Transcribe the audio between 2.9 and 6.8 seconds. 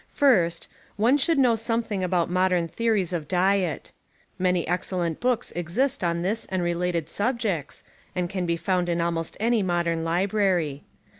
of diet. Many excellent books exist on this and